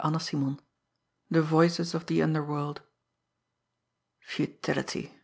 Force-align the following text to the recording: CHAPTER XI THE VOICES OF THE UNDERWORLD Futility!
CHAPTER 0.03 0.17
XI 0.19 0.57
THE 1.29 1.43
VOICES 1.43 1.93
OF 1.93 2.07
THE 2.07 2.21
UNDERWORLD 2.23 2.81
Futility! 4.19 5.11